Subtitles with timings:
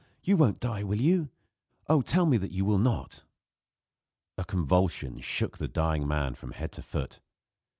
[0.23, 1.29] you won't die, will you?
[1.87, 3.23] Oh, tell me that you will not!"
[4.35, 7.19] A convulsion shook the dying man from head to foot.